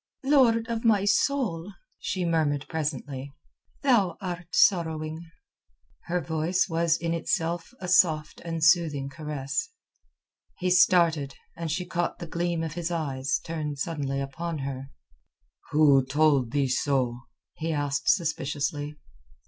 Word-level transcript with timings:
"Lord 0.23 0.67
of 0.67 0.83
my 0.83 1.05
soul," 1.05 1.73
she 1.99 2.25
murmured 2.25 2.65
presently, 2.67 3.35
"thou 3.83 4.17
art 4.19 4.47
sorrowing." 4.55 5.29
Her 6.05 6.19
voice 6.19 6.67
was 6.67 6.97
in 6.97 7.13
itself 7.13 7.69
a 7.79 7.87
soft 7.87 8.41
and 8.43 8.63
soothing 8.63 9.09
caress. 9.09 9.69
He 10.57 10.71
started, 10.71 11.35
and 11.55 11.69
she 11.71 11.85
caught 11.85 12.17
the 12.17 12.25
gleam 12.25 12.63
of 12.63 12.73
his 12.73 12.89
eyes 12.89 13.37
turned 13.45 13.77
suddenly 13.77 14.19
upon 14.19 14.57
her. 14.65 14.89
"Who 15.69 16.03
told 16.03 16.49
thee 16.49 16.69
so?" 16.69 17.19
he 17.57 17.71
asked 17.71 18.09
suspiciously. 18.09 18.97